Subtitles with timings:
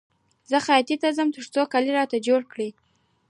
[0.49, 2.69] زه خیاطۍ ته ځم تر څو کالي راته جوړ کړي